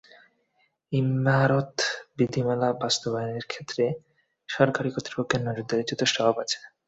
[0.91, 3.83] ইমারত নির্মাণ বিধিমালা বাস্তবায়নের ক্ষেত্রে
[4.49, 6.57] সরকারি কর্তৃপক্ষের নজরদারির যথেষ্ট অভাব রয়েছে।